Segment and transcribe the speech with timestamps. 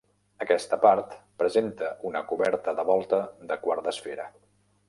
[0.45, 1.13] Aquesta part
[1.43, 4.31] presenta una coberta de volta de quart d'esfera.